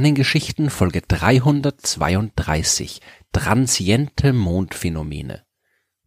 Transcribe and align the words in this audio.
Sternengeschichten 0.00 0.70
Folge 0.70 1.02
332 1.02 3.02
Transiente 3.32 4.32
Mondphänomene. 4.32 5.44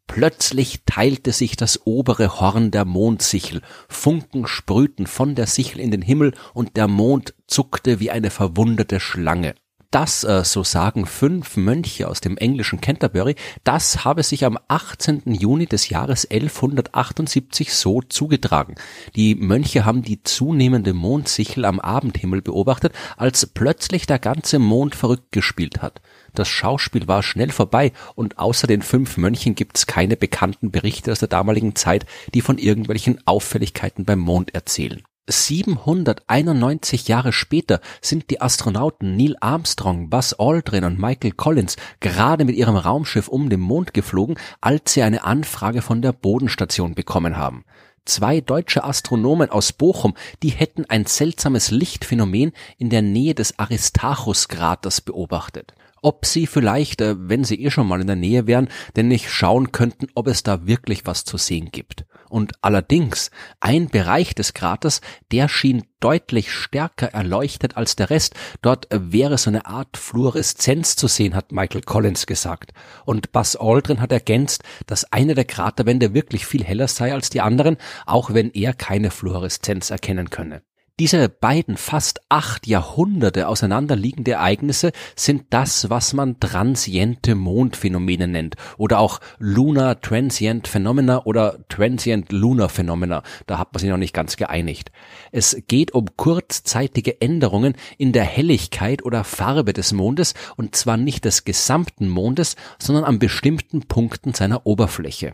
Plötzlich 0.07 0.79
teilte 0.87 1.31
sich 1.31 1.57
das 1.57 1.85
obere 1.85 2.39
Horn 2.39 2.71
der 2.71 2.85
Mondsichel, 2.85 3.61
Funken 3.87 4.47
sprühten 4.47 5.05
von 5.05 5.35
der 5.35 5.45
Sichel 5.45 5.79
in 5.79 5.91
den 5.91 6.01
Himmel 6.01 6.33
und 6.55 6.75
der 6.75 6.87
Mond 6.87 7.35
zuckte 7.45 7.99
wie 7.99 8.09
eine 8.09 8.31
verwundete 8.31 8.99
Schlange 8.99 9.53
das, 9.93 10.23
äh, 10.23 10.43
so 10.43 10.63
sagen 10.63 11.05
fünf 11.05 11.55
Mönche 11.55 12.07
aus 12.07 12.19
dem 12.19 12.37
englischen 12.37 12.81
Canterbury, 12.81 13.35
das 13.63 14.03
habe 14.03 14.23
sich 14.23 14.43
am 14.43 14.57
18. 14.67 15.21
Juni 15.25 15.67
des 15.67 15.89
Jahres 15.89 16.25
1178 16.25 17.73
so 17.73 18.01
zugetragen. 18.01 18.75
Die 19.15 19.35
Mönche 19.35 19.85
haben 19.85 20.01
die 20.01 20.23
zunehmende 20.23 20.93
Mondsichel 20.93 21.65
am 21.65 21.79
Abendhimmel 21.79 22.41
beobachtet, 22.41 22.93
als 23.17 23.45
plötzlich 23.45 24.07
der 24.07 24.19
ganze 24.19 24.57
Mond 24.57 24.95
verrückt 24.95 25.31
gespielt 25.31 25.81
hat. 25.81 26.01
Das 26.33 26.47
Schauspiel 26.47 27.07
war 27.07 27.21
schnell 27.21 27.51
vorbei 27.51 27.91
und 28.15 28.39
außer 28.39 28.65
den 28.65 28.81
fünf 28.81 29.17
Mönchen 29.17 29.53
gibt's 29.53 29.85
keine 29.85 30.17
bekannten 30.17 30.71
Berichte 30.71 31.11
aus 31.11 31.19
der 31.19 31.27
damaligen 31.27 31.75
Zeit, 31.75 32.07
die 32.33 32.41
von 32.41 32.57
irgendwelchen 32.57 33.19
Auffälligkeiten 33.27 34.05
beim 34.05 34.19
Mond 34.19 34.55
erzählen. 34.55 35.03
791 35.27 37.07
Jahre 37.07 37.31
später 37.31 37.79
sind 38.01 38.29
die 38.29 38.41
Astronauten 38.41 39.15
Neil 39.15 39.37
Armstrong, 39.39 40.09
Buzz 40.09 40.35
Aldrin 40.37 40.83
und 40.83 40.99
Michael 40.99 41.31
Collins 41.31 41.77
gerade 42.01 42.43
mit 42.43 42.57
ihrem 42.57 42.75
Raumschiff 42.75 43.29
um 43.29 43.49
den 43.49 43.61
Mond 43.61 43.93
geflogen, 43.93 44.37
als 44.59 44.93
sie 44.93 45.01
eine 45.01 45.23
Anfrage 45.23 45.81
von 45.81 46.01
der 46.01 46.11
Bodenstation 46.11 46.93
bekommen 46.93 47.37
haben. 47.37 47.63
Zwei 48.03 48.41
deutsche 48.41 48.83
Astronomen 48.83 49.49
aus 49.49 49.71
Bochum, 49.71 50.13
die 50.41 50.49
hätten 50.49 50.83
ein 50.89 51.05
seltsames 51.05 51.71
Lichtphänomen 51.71 52.51
in 52.77 52.89
der 52.89 53.01
Nähe 53.01 53.33
des 53.33 53.57
Aristarchus-Kraters 53.59 54.99
beobachtet 54.99 55.73
ob 56.05 56.25
sie 56.25 56.47
vielleicht, 56.47 56.99
äh, 56.99 57.15
wenn 57.17 57.45
sie 57.45 57.63
eh 57.63 57.71
schon 57.71 57.87
mal 57.87 58.01
in 58.01 58.07
der 58.07 58.17
Nähe 58.17 58.45
wären, 58.45 58.67
denn 58.97 59.07
nicht 59.07 59.29
schauen 59.29 59.71
könnten, 59.71 60.07
ob 60.13 60.27
es 60.27 60.43
da 60.43 60.67
wirklich 60.67 61.05
was 61.05 61.23
zu 61.23 61.37
sehen 61.37 61.69
gibt. 61.71 62.05
Und 62.33 62.53
allerdings, 62.63 63.29
ein 63.59 63.89
Bereich 63.89 64.33
des 64.33 64.55
Kraters, 64.55 65.01
der 65.31 65.47
schien 65.47 65.83
deutlich 65.99 66.51
stärker 66.51 67.09
erleuchtet 67.13 67.77
als 67.77 67.95
der 67.95 68.09
Rest. 68.09 68.33
Dort 68.63 68.87
wäre 68.89 69.37
so 69.37 69.51
eine 69.51 69.67
Art 69.67 69.97
Fluoreszenz 69.97 70.95
zu 70.95 71.07
sehen, 71.07 71.35
hat 71.35 71.51
Michael 71.51 71.83
Collins 71.83 72.25
gesagt. 72.25 72.73
Und 73.05 73.33
Buzz 73.33 73.55
Aldrin 73.55 74.01
hat 74.01 74.11
ergänzt, 74.11 74.63
dass 74.87 75.13
eine 75.13 75.35
der 75.35 75.45
Kraterwände 75.45 76.15
wirklich 76.15 76.47
viel 76.47 76.63
heller 76.63 76.87
sei 76.87 77.13
als 77.13 77.29
die 77.29 77.41
anderen, 77.41 77.77
auch 78.07 78.33
wenn 78.33 78.49
er 78.49 78.73
keine 78.73 79.11
Fluoreszenz 79.11 79.91
erkennen 79.91 80.31
könne. 80.31 80.63
Diese 80.99 81.27
beiden 81.27 81.75
fast 81.75 82.21
acht 82.29 82.67
Jahrhunderte 82.67 83.47
auseinanderliegende 83.47 84.33
Ereignisse 84.33 84.91
sind 85.15 85.45
das, 85.49 85.89
was 85.89 86.13
man 86.13 86.39
transiente 86.39 87.33
Mondphänomene 87.33 88.27
nennt 88.27 88.57
oder 88.77 88.99
auch 88.99 89.19
Lunar 89.39 90.01
Transient 90.01 90.67
Phenomena 90.67 91.25
oder 91.25 91.67
Transient 91.67 92.31
Lunar 92.31 92.69
Phenomena. 92.69 93.23
Da 93.47 93.57
hat 93.57 93.73
man 93.73 93.79
sich 93.79 93.89
noch 93.89 93.97
nicht 93.97 94.13
ganz 94.13 94.37
geeinigt. 94.37 94.91
Es 95.31 95.57
geht 95.67 95.95
um 95.95 96.15
kurzzeitige 96.15 97.19
Änderungen 97.19 97.73
in 97.97 98.11
der 98.11 98.25
Helligkeit 98.25 99.03
oder 99.03 99.23
Farbe 99.23 99.73
des 99.73 99.93
Mondes 99.93 100.35
und 100.57 100.75
zwar 100.75 100.97
nicht 100.97 101.25
des 101.25 101.43
gesamten 101.43 102.07
Mondes, 102.07 102.55
sondern 102.77 103.03
an 103.03 103.17
bestimmten 103.17 103.87
Punkten 103.87 104.35
seiner 104.35 104.67
Oberfläche. 104.67 105.33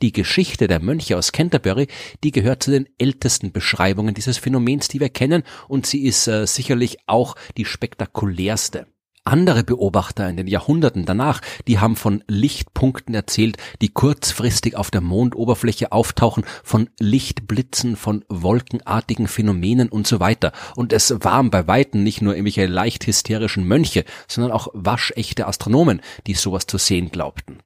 Die 0.00 0.12
Geschichte 0.12 0.68
der 0.68 0.80
Mönche 0.80 1.16
aus 1.16 1.32
Canterbury, 1.32 1.88
die 2.22 2.30
gehört 2.30 2.62
zu 2.62 2.70
den 2.70 2.88
ältesten 2.98 3.50
Beschreibungen 3.50 4.14
dieses 4.14 4.38
Phänomens, 4.38 4.86
die 4.86 5.00
wir 5.00 5.08
kennen, 5.08 5.42
und 5.66 5.86
sie 5.86 6.04
ist 6.04 6.28
äh, 6.28 6.46
sicherlich 6.46 6.98
auch 7.06 7.34
die 7.56 7.64
spektakulärste. 7.64 8.86
Andere 9.24 9.64
Beobachter 9.64 10.28
in 10.28 10.36
den 10.36 10.46
Jahrhunderten 10.46 11.04
danach, 11.04 11.42
die 11.66 11.80
haben 11.80 11.96
von 11.96 12.24
Lichtpunkten 12.28 13.14
erzählt, 13.14 13.56
die 13.82 13.88
kurzfristig 13.88 14.76
auf 14.76 14.90
der 14.90 15.00
Mondoberfläche 15.00 15.90
auftauchen, 15.90 16.44
von 16.62 16.88
Lichtblitzen, 16.98 17.96
von 17.96 18.24
wolkenartigen 18.28 19.26
Phänomenen 19.26 19.88
und 19.88 20.06
so 20.06 20.20
weiter. 20.20 20.52
Und 20.76 20.92
es 20.92 21.12
waren 21.24 21.50
bei 21.50 21.66
Weitem 21.66 22.04
nicht 22.04 22.22
nur 22.22 22.34
irgendwelche 22.34 22.66
leicht 22.66 23.06
hysterischen 23.06 23.64
Mönche, 23.64 24.04
sondern 24.28 24.52
auch 24.52 24.68
waschechte 24.72 25.46
Astronomen, 25.46 26.00
die 26.26 26.34
sowas 26.34 26.66
zu 26.66 26.78
sehen 26.78 27.10
glaubten. 27.10 27.58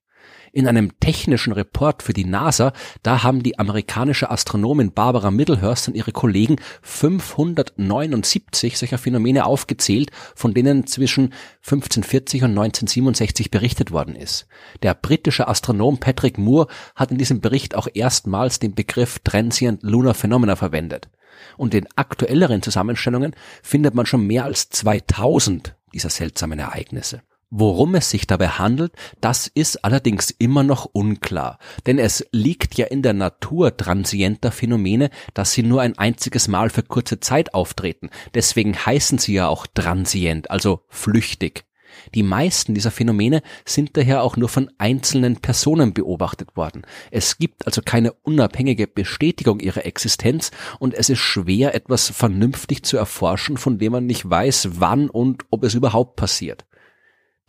In 0.54 0.68
einem 0.68 1.00
technischen 1.00 1.54
Report 1.54 2.02
für 2.02 2.12
die 2.12 2.26
NASA, 2.26 2.74
da 3.02 3.22
haben 3.22 3.42
die 3.42 3.58
amerikanische 3.58 4.30
Astronomin 4.30 4.92
Barbara 4.92 5.30
Middlehurst 5.30 5.88
und 5.88 5.94
ihre 5.94 6.12
Kollegen 6.12 6.56
579 6.82 8.76
solcher 8.76 8.98
Phänomene 8.98 9.46
aufgezählt, 9.46 10.10
von 10.34 10.52
denen 10.52 10.86
zwischen 10.86 11.32
1540 11.64 12.42
und 12.42 12.50
1967 12.50 13.50
berichtet 13.50 13.92
worden 13.92 14.14
ist. 14.14 14.46
Der 14.82 14.92
britische 14.92 15.48
Astronom 15.48 15.98
Patrick 15.98 16.36
Moore 16.36 16.66
hat 16.94 17.10
in 17.10 17.16
diesem 17.16 17.40
Bericht 17.40 17.74
auch 17.74 17.88
erstmals 17.94 18.58
den 18.58 18.74
Begriff 18.74 19.20
Transient 19.20 19.82
Lunar 19.82 20.12
Phenomena 20.12 20.54
verwendet. 20.54 21.08
Und 21.56 21.72
in 21.72 21.88
aktuelleren 21.96 22.60
Zusammenstellungen 22.60 23.34
findet 23.62 23.94
man 23.94 24.04
schon 24.04 24.26
mehr 24.26 24.44
als 24.44 24.68
2000 24.68 25.74
dieser 25.94 26.10
seltsamen 26.10 26.58
Ereignisse. 26.58 27.22
Worum 27.54 27.94
es 27.96 28.08
sich 28.08 28.26
dabei 28.26 28.48
handelt, 28.48 28.94
das 29.20 29.46
ist 29.46 29.84
allerdings 29.84 30.30
immer 30.30 30.62
noch 30.62 30.86
unklar, 30.86 31.58
denn 31.84 31.98
es 31.98 32.26
liegt 32.32 32.78
ja 32.78 32.86
in 32.86 33.02
der 33.02 33.12
Natur 33.12 33.76
transienter 33.76 34.50
Phänomene, 34.50 35.10
dass 35.34 35.52
sie 35.52 35.62
nur 35.62 35.82
ein 35.82 35.98
einziges 35.98 36.48
Mal 36.48 36.70
für 36.70 36.82
kurze 36.82 37.20
Zeit 37.20 37.52
auftreten. 37.52 38.08
Deswegen 38.32 38.74
heißen 38.74 39.18
sie 39.18 39.34
ja 39.34 39.48
auch 39.48 39.66
transient, 39.66 40.50
also 40.50 40.86
flüchtig. 40.88 41.66
Die 42.14 42.22
meisten 42.22 42.72
dieser 42.72 42.90
Phänomene 42.90 43.42
sind 43.66 43.98
daher 43.98 44.22
auch 44.22 44.38
nur 44.38 44.48
von 44.48 44.70
einzelnen 44.78 45.36
Personen 45.36 45.92
beobachtet 45.92 46.56
worden. 46.56 46.86
Es 47.10 47.36
gibt 47.36 47.66
also 47.66 47.82
keine 47.84 48.14
unabhängige 48.14 48.86
Bestätigung 48.86 49.60
ihrer 49.60 49.84
Existenz 49.84 50.52
und 50.78 50.94
es 50.94 51.10
ist 51.10 51.18
schwer, 51.18 51.74
etwas 51.74 52.08
vernünftig 52.08 52.82
zu 52.82 52.96
erforschen, 52.96 53.58
von 53.58 53.76
dem 53.76 53.92
man 53.92 54.06
nicht 54.06 54.30
weiß, 54.30 54.80
wann 54.80 55.10
und 55.10 55.44
ob 55.50 55.64
es 55.64 55.74
überhaupt 55.74 56.16
passiert. 56.16 56.64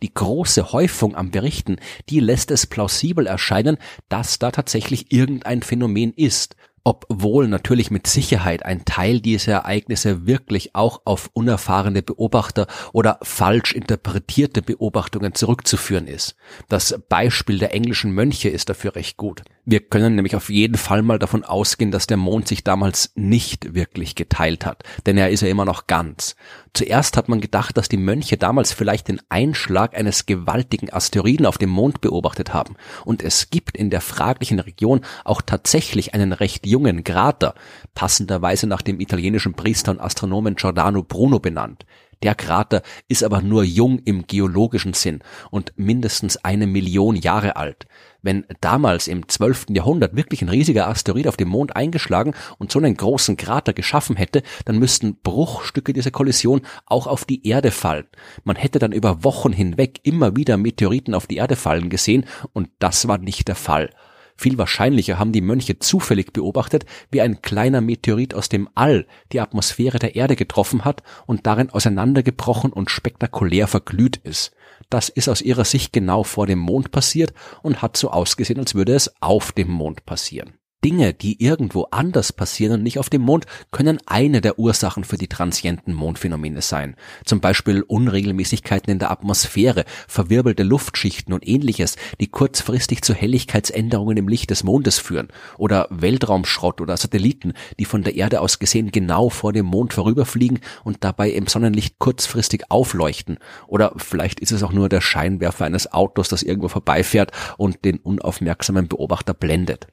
Die 0.04 0.12
große 0.12 0.72
Häufung 0.72 1.16
am 1.16 1.30
Berichten, 1.30 1.78
die 2.10 2.20
lässt 2.20 2.50
es 2.50 2.66
plausibel 2.66 3.26
erscheinen, 3.26 3.78
dass 4.10 4.38
da 4.38 4.50
tatsächlich 4.50 5.10
irgendein 5.10 5.62
Phänomen 5.62 6.12
ist 6.12 6.56
obwohl 6.86 7.48
natürlich 7.48 7.90
mit 7.90 8.06
Sicherheit 8.06 8.62
ein 8.62 8.84
Teil 8.84 9.20
dieser 9.20 9.52
Ereignisse 9.52 10.26
wirklich 10.26 10.74
auch 10.74 11.00
auf 11.06 11.30
unerfahrene 11.32 12.02
Beobachter 12.02 12.66
oder 12.92 13.18
falsch 13.22 13.72
interpretierte 13.72 14.60
Beobachtungen 14.60 15.34
zurückzuführen 15.34 16.06
ist. 16.06 16.36
Das 16.68 17.00
Beispiel 17.08 17.58
der 17.58 17.72
englischen 17.72 18.12
Mönche 18.12 18.50
ist 18.50 18.68
dafür 18.68 18.96
recht 18.96 19.16
gut. 19.16 19.44
Wir 19.66 19.80
können 19.80 20.14
nämlich 20.14 20.36
auf 20.36 20.50
jeden 20.50 20.76
Fall 20.76 21.00
mal 21.00 21.18
davon 21.18 21.42
ausgehen, 21.42 21.90
dass 21.90 22.06
der 22.06 22.18
Mond 22.18 22.48
sich 22.48 22.64
damals 22.64 23.12
nicht 23.14 23.74
wirklich 23.74 24.14
geteilt 24.14 24.66
hat, 24.66 24.82
denn 25.06 25.16
er 25.16 25.30
ist 25.30 25.40
ja 25.40 25.48
immer 25.48 25.64
noch 25.64 25.86
ganz. 25.86 26.36
Zuerst 26.74 27.16
hat 27.16 27.30
man 27.30 27.40
gedacht, 27.40 27.78
dass 27.78 27.88
die 27.88 27.96
Mönche 27.96 28.36
damals 28.36 28.74
vielleicht 28.74 29.08
den 29.08 29.22
Einschlag 29.30 29.96
eines 29.96 30.26
gewaltigen 30.26 30.92
Asteroiden 30.92 31.46
auf 31.46 31.56
dem 31.56 31.70
Mond 31.70 32.02
beobachtet 32.02 32.52
haben. 32.52 32.76
Und 33.06 33.22
es 33.22 33.48
gibt 33.48 33.78
in 33.78 33.88
der 33.88 34.02
fraglichen 34.02 34.60
Region 34.60 35.00
auch 35.24 35.40
tatsächlich 35.40 36.12
einen 36.12 36.34
recht 36.34 36.66
jungen 36.66 37.02
Krater, 37.02 37.54
passenderweise 37.94 38.66
nach 38.66 38.82
dem 38.82 39.00
italienischen 39.00 39.54
Priester 39.54 39.92
und 39.92 40.00
Astronomen 40.00 40.56
Giordano 40.56 41.02
Bruno 41.02 41.38
benannt. 41.38 41.86
Der 42.22 42.34
Krater 42.34 42.82
ist 43.08 43.22
aber 43.22 43.42
nur 43.42 43.64
jung 43.64 43.98
im 43.98 44.26
geologischen 44.26 44.94
Sinn 44.94 45.20
und 45.50 45.72
mindestens 45.76 46.36
eine 46.38 46.66
Million 46.66 47.16
Jahre 47.16 47.56
alt. 47.56 47.86
Wenn 48.24 48.46
damals 48.62 49.06
im 49.06 49.28
12. 49.28 49.66
Jahrhundert 49.68 50.16
wirklich 50.16 50.40
ein 50.40 50.48
riesiger 50.48 50.88
Asteroid 50.88 51.28
auf 51.28 51.36
dem 51.36 51.48
Mond 51.48 51.76
eingeschlagen 51.76 52.32
und 52.56 52.72
so 52.72 52.78
einen 52.78 52.96
großen 52.96 53.36
Krater 53.36 53.74
geschaffen 53.74 54.16
hätte, 54.16 54.42
dann 54.64 54.78
müssten 54.78 55.16
Bruchstücke 55.22 55.92
dieser 55.92 56.10
Kollision 56.10 56.62
auch 56.86 57.06
auf 57.06 57.26
die 57.26 57.46
Erde 57.46 57.70
fallen. 57.70 58.06
Man 58.42 58.56
hätte 58.56 58.78
dann 58.78 58.92
über 58.92 59.24
Wochen 59.24 59.52
hinweg 59.52 60.00
immer 60.04 60.36
wieder 60.36 60.56
Meteoriten 60.56 61.12
auf 61.12 61.26
die 61.26 61.36
Erde 61.36 61.54
fallen 61.54 61.90
gesehen 61.90 62.24
und 62.54 62.70
das 62.78 63.06
war 63.08 63.18
nicht 63.18 63.46
der 63.46 63.56
Fall. 63.56 63.90
Viel 64.36 64.58
wahrscheinlicher 64.58 65.18
haben 65.18 65.32
die 65.32 65.40
Mönche 65.40 65.78
zufällig 65.78 66.32
beobachtet, 66.32 66.86
wie 67.10 67.20
ein 67.20 67.40
kleiner 67.40 67.80
Meteorit 67.80 68.34
aus 68.34 68.48
dem 68.48 68.68
All 68.74 69.06
die 69.32 69.40
Atmosphäre 69.40 69.98
der 69.98 70.16
Erde 70.16 70.34
getroffen 70.36 70.84
hat 70.84 71.02
und 71.26 71.46
darin 71.46 71.70
auseinandergebrochen 71.70 72.72
und 72.72 72.90
spektakulär 72.90 73.68
verglüht 73.68 74.16
ist. 74.16 74.52
Das 74.90 75.08
ist 75.08 75.28
aus 75.28 75.40
ihrer 75.40 75.64
Sicht 75.64 75.92
genau 75.92 76.24
vor 76.24 76.46
dem 76.46 76.58
Mond 76.58 76.90
passiert 76.90 77.32
und 77.62 77.80
hat 77.80 77.96
so 77.96 78.10
ausgesehen, 78.10 78.58
als 78.58 78.74
würde 78.74 78.94
es 78.94 79.14
auf 79.20 79.52
dem 79.52 79.70
Mond 79.70 80.04
passieren. 80.04 80.54
Dinge, 80.84 81.14
die 81.14 81.42
irgendwo 81.42 81.84
anders 81.90 82.34
passieren 82.34 82.74
und 82.74 82.82
nicht 82.82 82.98
auf 82.98 83.08
dem 83.08 83.22
Mond, 83.22 83.46
können 83.70 83.98
eine 84.04 84.42
der 84.42 84.58
Ursachen 84.58 85.04
für 85.04 85.16
die 85.16 85.28
transienten 85.28 85.94
Mondphänomene 85.94 86.60
sein. 86.60 86.94
Zum 87.24 87.40
Beispiel 87.40 87.80
Unregelmäßigkeiten 87.80 88.92
in 88.92 88.98
der 88.98 89.10
Atmosphäre, 89.10 89.86
verwirbelte 90.06 90.62
Luftschichten 90.62 91.32
und 91.32 91.48
ähnliches, 91.48 91.96
die 92.20 92.26
kurzfristig 92.26 93.00
zu 93.00 93.14
Helligkeitsänderungen 93.14 94.18
im 94.18 94.28
Licht 94.28 94.50
des 94.50 94.62
Mondes 94.62 94.98
führen. 94.98 95.28
Oder 95.56 95.88
Weltraumschrott 95.88 96.82
oder 96.82 96.98
Satelliten, 96.98 97.54
die 97.78 97.86
von 97.86 98.02
der 98.02 98.14
Erde 98.14 98.42
aus 98.42 98.58
gesehen 98.58 98.90
genau 98.90 99.30
vor 99.30 99.54
dem 99.54 99.64
Mond 99.64 99.94
vorüberfliegen 99.94 100.60
und 100.84 101.02
dabei 101.02 101.30
im 101.30 101.46
Sonnenlicht 101.46 101.98
kurzfristig 101.98 102.70
aufleuchten. 102.70 103.38
Oder 103.68 103.94
vielleicht 103.96 104.38
ist 104.38 104.52
es 104.52 104.62
auch 104.62 104.72
nur 104.72 104.90
der 104.90 105.00
Scheinwerfer 105.00 105.64
eines 105.64 105.94
Autos, 105.94 106.28
das 106.28 106.42
irgendwo 106.42 106.68
vorbeifährt 106.68 107.32
und 107.56 107.86
den 107.86 107.96
unaufmerksamen 107.96 108.86
Beobachter 108.86 109.32
blendet 109.32 109.88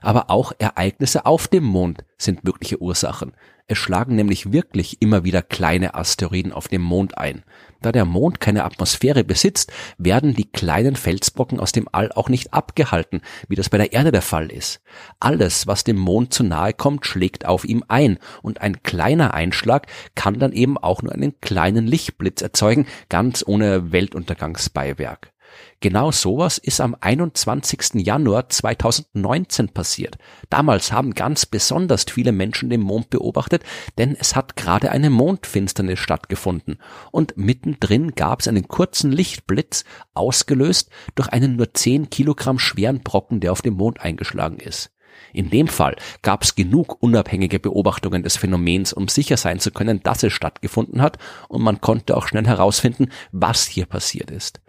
aber 0.00 0.30
auch 0.30 0.52
Ereignisse 0.58 1.26
auf 1.26 1.48
dem 1.48 1.64
Mond 1.64 2.04
sind 2.18 2.44
mögliche 2.44 2.80
Ursachen. 2.80 3.32
Es 3.68 3.78
schlagen 3.78 4.14
nämlich 4.14 4.52
wirklich 4.52 5.02
immer 5.02 5.24
wieder 5.24 5.42
kleine 5.42 5.96
Asteroiden 5.96 6.52
auf 6.52 6.68
dem 6.68 6.82
Mond 6.82 7.18
ein. 7.18 7.42
Da 7.82 7.90
der 7.90 8.04
Mond 8.04 8.40
keine 8.40 8.64
Atmosphäre 8.64 9.24
besitzt, 9.24 9.72
werden 9.98 10.34
die 10.34 10.50
kleinen 10.50 10.94
Felsbrocken 10.94 11.58
aus 11.58 11.72
dem 11.72 11.88
All 11.90 12.12
auch 12.12 12.28
nicht 12.28 12.54
abgehalten, 12.54 13.22
wie 13.48 13.56
das 13.56 13.68
bei 13.68 13.78
der 13.78 13.92
Erde 13.92 14.12
der 14.12 14.22
Fall 14.22 14.52
ist. 14.52 14.80
Alles, 15.18 15.66
was 15.66 15.82
dem 15.82 15.96
Mond 15.96 16.32
zu 16.32 16.44
nahe 16.44 16.74
kommt, 16.74 17.06
schlägt 17.06 17.44
auf 17.44 17.64
ihm 17.64 17.82
ein, 17.88 18.18
und 18.40 18.60
ein 18.60 18.84
kleiner 18.84 19.34
Einschlag 19.34 19.88
kann 20.14 20.38
dann 20.38 20.52
eben 20.52 20.78
auch 20.78 21.02
nur 21.02 21.12
einen 21.12 21.40
kleinen 21.40 21.88
Lichtblitz 21.88 22.42
erzeugen, 22.42 22.86
ganz 23.08 23.42
ohne 23.44 23.90
Weltuntergangsbeiwerk. 23.90 25.32
Genau 25.80 26.10
sowas 26.10 26.58
ist 26.58 26.80
am 26.80 26.96
21. 27.00 27.94
Januar 28.06 28.48
2019 28.48 29.68
passiert. 29.68 30.18
Damals 30.50 30.92
haben 30.92 31.14
ganz 31.14 31.46
besonders 31.46 32.04
viele 32.08 32.32
Menschen 32.32 32.70
den 32.70 32.80
Mond 32.80 33.10
beobachtet, 33.10 33.62
denn 33.98 34.16
es 34.18 34.34
hat 34.34 34.56
gerade 34.56 34.90
eine 34.90 35.10
Mondfinsternis 35.10 35.98
stattgefunden 35.98 36.78
und 37.12 37.36
mittendrin 37.36 38.14
gab 38.14 38.40
es 38.40 38.48
einen 38.48 38.68
kurzen 38.68 39.12
Lichtblitz, 39.12 39.84
ausgelöst 40.14 40.90
durch 41.14 41.28
einen 41.28 41.56
nur 41.56 41.72
10 41.72 42.10
Kilogramm 42.10 42.58
schweren 42.58 43.00
Brocken, 43.00 43.40
der 43.40 43.52
auf 43.52 43.62
dem 43.62 43.74
Mond 43.74 44.00
eingeschlagen 44.00 44.58
ist. 44.58 44.90
In 45.32 45.50
dem 45.50 45.68
Fall 45.68 45.96
gab 46.22 46.42
es 46.42 46.54
genug 46.54 47.02
unabhängige 47.02 47.58
Beobachtungen 47.58 48.22
des 48.22 48.36
Phänomens, 48.36 48.92
um 48.92 49.08
sicher 49.08 49.36
sein 49.36 49.60
zu 49.60 49.70
können, 49.70 50.02
dass 50.02 50.22
es 50.22 50.32
stattgefunden 50.32 51.02
hat, 51.02 51.18
und 51.48 51.62
man 51.62 51.80
konnte 51.80 52.16
auch 52.16 52.28
schnell 52.28 52.46
herausfinden, 52.46 53.10
was 53.32 53.66
hier 53.66 53.86
passiert 53.86 54.30
ist. 54.30 54.60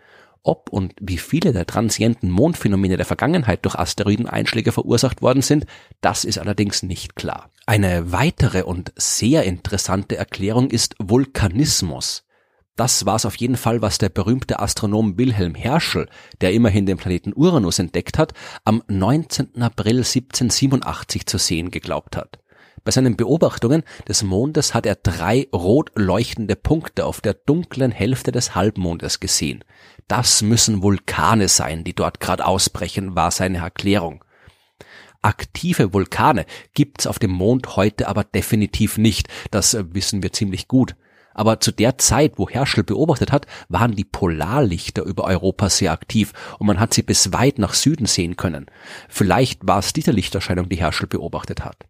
Ob 0.43 0.69
und 0.69 0.93
wie 1.01 1.17
viele 1.17 1.53
der 1.53 1.65
transienten 1.65 2.29
Mondphänomene 2.29 2.97
der 2.97 3.05
Vergangenheit 3.05 3.65
durch 3.65 3.75
Asteroideneinschläge 3.75 4.71
verursacht 4.71 5.21
worden 5.21 5.41
sind, 5.41 5.65
das 6.01 6.23
ist 6.23 6.37
allerdings 6.37 6.83
nicht 6.83 7.15
klar. 7.15 7.49
Eine 7.65 8.11
weitere 8.11 8.63
und 8.63 8.93
sehr 8.95 9.43
interessante 9.43 10.17
Erklärung 10.17 10.69
ist 10.69 10.95
Vulkanismus. 10.99 12.23
Das 12.77 13.07
war 13.07 13.15
es 13.15 13.25
auf 13.25 13.35
jeden 13.35 13.57
Fall, 13.57 13.81
was 13.81 13.97
der 13.97 14.09
berühmte 14.09 14.59
Astronom 14.59 15.17
Wilhelm 15.17 15.55
Herschel, 15.55 16.07
der 16.41 16.53
immerhin 16.53 16.85
den 16.85 16.97
Planeten 16.97 17.33
Uranus 17.35 17.79
entdeckt 17.79 18.19
hat, 18.19 18.33
am 18.65 18.83
19. 18.87 19.61
April 19.63 19.97
1787 19.97 21.25
zu 21.25 21.39
sehen 21.39 21.71
geglaubt 21.71 22.15
hat. 22.15 22.39
Bei 22.83 22.91
seinen 22.91 23.17
Beobachtungen 23.17 23.83
des 24.07 24.23
Mondes 24.23 24.73
hat 24.73 24.85
er 24.85 24.95
drei 24.95 25.47
rot 25.53 25.91
leuchtende 25.95 26.55
Punkte 26.55 27.05
auf 27.05 27.21
der 27.21 27.33
dunklen 27.33 27.91
Hälfte 27.91 28.31
des 28.31 28.55
Halbmondes 28.55 29.19
gesehen. 29.19 29.63
Das 30.07 30.41
müssen 30.41 30.81
Vulkane 30.81 31.47
sein, 31.47 31.83
die 31.83 31.93
dort 31.93 32.19
gerade 32.19 32.45
ausbrechen, 32.45 33.15
war 33.15 33.31
seine 33.31 33.59
Erklärung. 33.59 34.23
Aktive 35.21 35.93
Vulkane 35.93 36.45
gibt's 36.73 37.07
auf 37.07 37.19
dem 37.19 37.31
Mond 37.31 37.75
heute 37.75 38.07
aber 38.07 38.23
definitiv 38.23 38.97
nicht, 38.97 39.27
das 39.51 39.73
äh, 39.73 39.83
wissen 39.93 40.23
wir 40.23 40.31
ziemlich 40.31 40.67
gut. 40.67 40.95
Aber 41.33 41.59
zu 41.59 41.71
der 41.71 41.97
Zeit, 41.99 42.33
wo 42.37 42.49
Herschel 42.49 42.83
beobachtet 42.83 43.31
hat, 43.31 43.45
waren 43.69 43.95
die 43.95 44.05
Polarlichter 44.05 45.03
über 45.03 45.25
Europa 45.25 45.69
sehr 45.69 45.91
aktiv 45.91 46.33
und 46.57 46.65
man 46.65 46.79
hat 46.79 46.93
sie 46.93 47.03
bis 47.03 47.31
weit 47.31 47.59
nach 47.59 47.75
Süden 47.75 48.07
sehen 48.07 48.37
können. 48.37 48.65
Vielleicht 49.07 49.67
war 49.67 49.79
es 49.79 49.93
diese 49.93 50.11
Lichterscheinung, 50.11 50.67
die 50.67 50.77
Herschel 50.77 51.07
beobachtet 51.07 51.63
hat. 51.63 51.85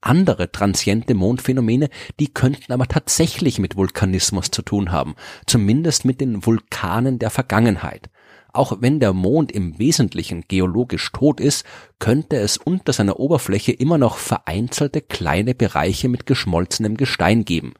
Andere 0.00 0.50
transiente 0.50 1.14
Mondphänomene, 1.14 1.88
die 2.18 2.32
könnten 2.32 2.72
aber 2.72 2.86
tatsächlich 2.86 3.58
mit 3.58 3.76
Vulkanismus 3.76 4.50
zu 4.50 4.62
tun 4.62 4.92
haben, 4.92 5.14
zumindest 5.46 6.04
mit 6.04 6.20
den 6.20 6.46
Vulkanen 6.46 7.18
der 7.18 7.30
Vergangenheit. 7.30 8.08
Auch 8.52 8.78
wenn 8.80 8.98
der 8.98 9.12
Mond 9.12 9.52
im 9.52 9.78
Wesentlichen 9.78 10.44
geologisch 10.48 11.12
tot 11.12 11.38
ist, 11.38 11.64
könnte 11.98 12.36
es 12.36 12.56
unter 12.56 12.92
seiner 12.92 13.20
Oberfläche 13.20 13.72
immer 13.72 13.98
noch 13.98 14.16
vereinzelte 14.16 15.02
kleine 15.02 15.54
Bereiche 15.54 16.08
mit 16.08 16.26
geschmolzenem 16.26 16.96
Gestein 16.96 17.44
geben 17.44 17.74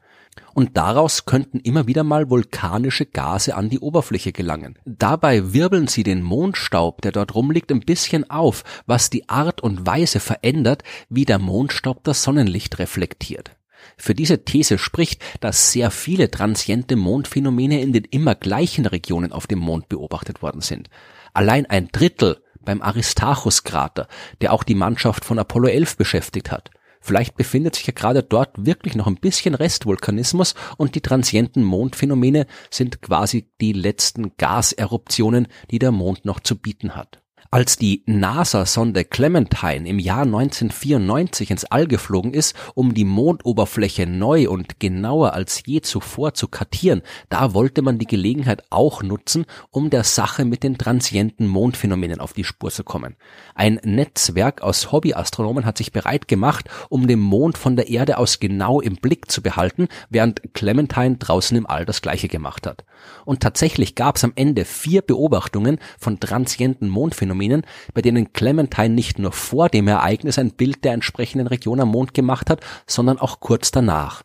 und 0.53 0.77
daraus 0.77 1.25
könnten 1.25 1.59
immer 1.59 1.87
wieder 1.87 2.03
mal 2.03 2.29
vulkanische 2.29 3.05
Gase 3.05 3.55
an 3.55 3.69
die 3.69 3.79
Oberfläche 3.79 4.31
gelangen. 4.31 4.77
Dabei 4.85 5.53
wirbeln 5.53 5.87
sie 5.87 6.03
den 6.03 6.21
Mondstaub, 6.21 7.01
der 7.01 7.11
dort 7.11 7.35
rumliegt, 7.35 7.71
ein 7.71 7.81
bisschen 7.81 8.29
auf, 8.29 8.63
was 8.85 9.09
die 9.09 9.29
Art 9.29 9.61
und 9.61 9.85
Weise 9.85 10.19
verändert, 10.19 10.83
wie 11.09 11.25
der 11.25 11.39
Mondstaub 11.39 12.03
das 12.03 12.23
Sonnenlicht 12.23 12.79
reflektiert. 12.79 13.51
Für 13.97 14.15
diese 14.15 14.45
These 14.45 14.77
spricht, 14.77 15.21
dass 15.39 15.71
sehr 15.71 15.91
viele 15.91 16.29
transiente 16.29 16.95
Mondphänomene 16.95 17.81
in 17.81 17.93
den 17.93 18.05
immer 18.05 18.35
gleichen 18.35 18.85
Regionen 18.85 19.31
auf 19.31 19.47
dem 19.47 19.59
Mond 19.59 19.89
beobachtet 19.89 20.41
worden 20.41 20.61
sind. 20.61 20.89
Allein 21.33 21.65
ein 21.65 21.89
Drittel 21.91 22.43
beim 22.63 22.81
Aristarchus-Krater, 22.81 24.07
der 24.41 24.53
auch 24.53 24.63
die 24.63 24.75
Mannschaft 24.75 25.25
von 25.25 25.39
Apollo 25.39 25.69
11 25.69 25.97
beschäftigt 25.97 26.51
hat. 26.51 26.69
Vielleicht 27.01 27.35
befindet 27.35 27.75
sich 27.75 27.87
ja 27.87 27.93
gerade 27.93 28.23
dort 28.23 28.65
wirklich 28.65 28.95
noch 28.95 29.07
ein 29.07 29.15
bisschen 29.15 29.55
Restvulkanismus 29.55 30.53
und 30.77 30.95
die 30.95 31.01
transienten 31.01 31.63
Mondphänomene 31.63 32.45
sind 32.69 33.01
quasi 33.01 33.49
die 33.59 33.73
letzten 33.73 34.37
Gaseruptionen, 34.37 35.47
die 35.71 35.79
der 35.79 35.91
Mond 35.91 36.25
noch 36.25 36.39
zu 36.39 36.55
bieten 36.55 36.95
hat. 36.95 37.20
Als 37.53 37.75
die 37.75 38.01
NASA-Sonde 38.05 39.03
Clementine 39.03 39.85
im 39.85 39.99
Jahr 39.99 40.21
1994 40.21 41.51
ins 41.51 41.65
All 41.65 41.85
geflogen 41.85 42.33
ist, 42.33 42.55
um 42.75 42.93
die 42.93 43.03
Mondoberfläche 43.03 44.07
neu 44.07 44.49
und 44.49 44.79
genauer 44.79 45.33
als 45.33 45.61
je 45.65 45.81
zuvor 45.81 46.33
zu 46.33 46.47
kartieren, 46.47 47.01
da 47.27 47.53
wollte 47.53 47.81
man 47.81 47.99
die 47.99 48.07
Gelegenheit 48.07 48.63
auch 48.69 49.03
nutzen, 49.03 49.43
um 49.69 49.89
der 49.89 50.05
Sache 50.05 50.45
mit 50.45 50.63
den 50.63 50.77
transienten 50.77 51.45
Mondphänomenen 51.45 52.21
auf 52.21 52.31
die 52.31 52.45
Spur 52.45 52.71
zu 52.71 52.85
kommen. 52.85 53.17
Ein 53.53 53.81
Netzwerk 53.83 54.61
aus 54.61 54.93
Hobbyastronomen 54.93 55.65
hat 55.65 55.77
sich 55.77 55.91
bereit 55.91 56.29
gemacht, 56.29 56.69
um 56.87 57.05
den 57.05 57.19
Mond 57.19 57.57
von 57.57 57.75
der 57.75 57.89
Erde 57.89 58.17
aus 58.17 58.39
genau 58.39 58.79
im 58.79 58.95
Blick 58.95 59.29
zu 59.29 59.41
behalten, 59.41 59.89
während 60.09 60.53
Clementine 60.53 61.17
draußen 61.17 61.57
im 61.57 61.67
All 61.67 61.83
das 61.83 62.01
gleiche 62.01 62.29
gemacht 62.29 62.65
hat. 62.65 62.85
Und 63.25 63.41
tatsächlich 63.41 63.95
gab 63.95 64.17
es 64.17 64.23
am 64.23 64.33
Ende 64.35 64.65
vier 64.65 65.01
Beobachtungen 65.01 65.79
von 65.99 66.19
transienten 66.19 66.89
Mondphänomenen 66.89 67.31
Phänomenen, 67.31 67.63
bei 67.93 68.01
denen 68.01 68.33
Clementine 68.33 68.89
nicht 68.89 69.19
nur 69.19 69.31
vor 69.31 69.69
dem 69.69 69.87
Ereignis 69.87 70.37
ein 70.37 70.51
Bild 70.51 70.83
der 70.83 70.93
entsprechenden 70.93 71.47
Region 71.47 71.79
am 71.79 71.89
Mond 71.89 72.13
gemacht 72.13 72.49
hat, 72.49 72.61
sondern 72.87 73.19
auch 73.19 73.39
kurz 73.39 73.71
danach. 73.71 74.23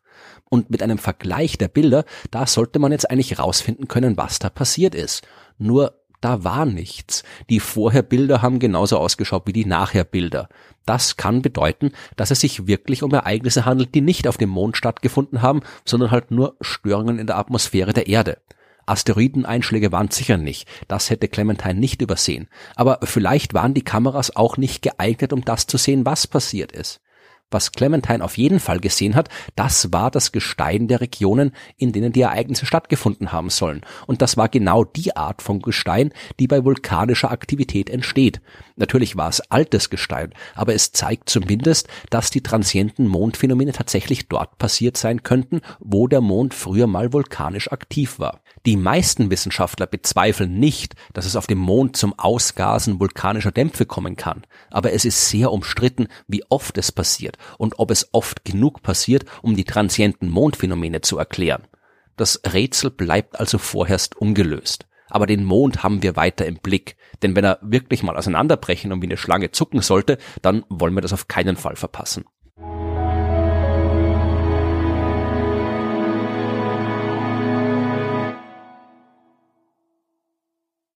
Und 0.49 0.71
mit 0.71 0.83
einem 0.83 0.99
Vergleich 0.99 1.59
der 1.59 1.68
Bilder, 1.68 2.04
da 2.30 2.47
sollte 2.47 2.78
man 2.78 2.92
jetzt 2.92 3.11
eigentlich 3.11 3.38
rausfinden 3.38 3.88
können, 3.88 4.16
was 4.16 4.38
da 4.38 4.49
passiert 4.49 4.95
ist. 4.95 5.26
Nur 5.59 5.95
da 6.21 6.45
war 6.45 6.64
nichts. 6.64 7.23
Die 7.50 7.61
Vorherbilder 7.61 8.42
haben 8.42 8.59
genauso 8.59 8.99
ausgeschaut 8.99 9.42
wie 9.47 9.52
die 9.52 9.66
Nachherbilder. 9.66 10.49
Das 10.87 11.16
kann 11.16 11.42
bedeuten, 11.42 11.92
dass 12.16 12.30
es 12.30 12.40
sich 12.40 12.66
wirklich 12.66 13.02
um 13.02 13.12
Ereignisse 13.12 13.64
handelt, 13.64 13.95
die 13.95 14.00
nicht 14.00 14.26
auf 14.26 14.37
dem 14.37 14.50
Mond 14.50 14.76
stattgefunden 14.76 15.42
haben, 15.42 15.61
sondern 15.85 16.11
halt 16.11 16.30
nur 16.30 16.56
Störungen 16.61 17.18
in 17.18 17.26
der 17.26 17.38
Atmosphäre 17.38 17.92
der 17.92 18.06
Erde. 18.06 18.38
Asteroideneinschläge 18.86 19.92
waren 19.92 20.10
sicher 20.10 20.36
nicht. 20.36 20.68
Das 20.88 21.10
hätte 21.10 21.28
Clementine 21.28 21.74
nicht 21.74 22.02
übersehen. 22.02 22.48
Aber 22.74 23.00
vielleicht 23.02 23.54
waren 23.54 23.74
die 23.74 23.82
Kameras 23.82 24.34
auch 24.34 24.56
nicht 24.56 24.82
geeignet, 24.82 25.32
um 25.32 25.44
das 25.44 25.66
zu 25.66 25.76
sehen, 25.76 26.06
was 26.06 26.26
passiert 26.26 26.72
ist. 26.72 27.00
Was 27.50 27.70
Clementine 27.70 28.24
auf 28.24 28.36
jeden 28.36 28.58
Fall 28.58 28.80
gesehen 28.80 29.14
hat, 29.14 29.28
das 29.54 29.92
war 29.92 30.10
das 30.10 30.32
Gestein 30.32 30.88
der 30.88 31.00
Regionen, 31.00 31.52
in 31.76 31.92
denen 31.92 32.12
die 32.12 32.22
Ereignisse 32.22 32.66
stattgefunden 32.66 33.30
haben 33.30 33.50
sollen. 33.50 33.82
Und 34.08 34.20
das 34.20 34.36
war 34.36 34.48
genau 34.48 34.82
die 34.82 35.14
Art 35.14 35.42
von 35.42 35.60
Gestein, 35.62 36.12
die 36.40 36.48
bei 36.48 36.64
vulkanischer 36.64 37.30
Aktivität 37.30 37.88
entsteht. 37.88 38.40
Natürlich 38.74 39.16
war 39.16 39.28
es 39.28 39.40
altes 39.40 39.90
Gestein, 39.90 40.34
aber 40.56 40.74
es 40.74 40.90
zeigt 40.90 41.30
zumindest, 41.30 41.88
dass 42.10 42.30
die 42.30 42.42
transienten 42.42 43.06
Mondphänomene 43.06 43.72
tatsächlich 43.72 44.28
dort 44.28 44.58
passiert 44.58 44.96
sein 44.96 45.22
könnten, 45.22 45.60
wo 45.78 46.08
der 46.08 46.20
Mond 46.20 46.52
früher 46.52 46.88
mal 46.88 47.12
vulkanisch 47.12 47.70
aktiv 47.70 48.18
war. 48.18 48.40
Die 48.66 48.76
meisten 48.76 49.30
Wissenschaftler 49.30 49.86
bezweifeln 49.86 50.58
nicht, 50.58 50.96
dass 51.14 51.26
es 51.26 51.36
auf 51.36 51.46
dem 51.46 51.58
Mond 51.58 51.96
zum 51.96 52.18
Ausgasen 52.18 52.98
vulkanischer 52.98 53.52
Dämpfe 53.52 53.86
kommen 53.86 54.16
kann, 54.16 54.42
aber 54.70 54.92
es 54.92 55.04
ist 55.04 55.28
sehr 55.28 55.52
umstritten, 55.52 56.08
wie 56.26 56.42
oft 56.48 56.76
es 56.76 56.90
und 57.58 57.78
ob 57.78 57.90
es 57.90 58.08
oft 58.12 58.44
genug 58.44 58.82
passiert, 58.82 59.24
um 59.42 59.56
die 59.56 59.64
transienten 59.64 60.28
Mondphänomene 60.30 61.00
zu 61.00 61.18
erklären. 61.18 61.66
Das 62.16 62.40
Rätsel 62.50 62.90
bleibt 62.90 63.38
also 63.38 63.58
vorerst 63.58 64.16
ungelöst. 64.16 64.86
aber 65.08 65.26
den 65.26 65.44
Mond 65.44 65.82
haben 65.82 66.02
wir 66.02 66.16
weiter 66.16 66.46
im 66.46 66.56
Blick, 66.56 66.96
denn 67.22 67.36
wenn 67.36 67.44
er 67.44 67.58
wirklich 67.62 68.02
mal 68.02 68.16
auseinanderbrechen 68.16 68.92
und 68.92 69.02
wie 69.02 69.06
eine 69.06 69.16
Schlange 69.16 69.52
zucken 69.52 69.80
sollte, 69.80 70.18
dann 70.42 70.64
wollen 70.68 70.94
wir 70.94 71.00
das 71.00 71.12
auf 71.12 71.28
keinen 71.28 71.56
Fall 71.56 71.76
verpassen. 71.76 72.24